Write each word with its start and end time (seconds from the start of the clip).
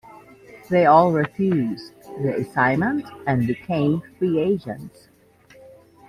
They 0.71 0.87
all 0.87 1.11
refused 1.11 1.93
the 2.23 2.35
assignment 2.35 3.05
and 3.27 3.45
became 3.45 4.01
free 4.17 4.39
agents. 4.39 5.09